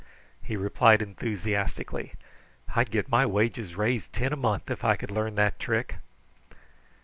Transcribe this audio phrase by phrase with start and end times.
[0.41, 2.13] He replied enthusiastically.
[2.75, 5.97] "I'd get my wages raised ten a month if I could learn that trick."